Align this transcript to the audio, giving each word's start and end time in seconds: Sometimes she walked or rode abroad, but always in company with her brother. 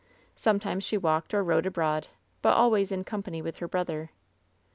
Sometimes 0.35 0.83
she 0.83 0.97
walked 0.97 1.31
or 1.31 1.43
rode 1.43 1.67
abroad, 1.67 2.07
but 2.41 2.55
always 2.55 2.91
in 2.91 3.03
company 3.03 3.39
with 3.39 3.57
her 3.57 3.67
brother. 3.67 4.09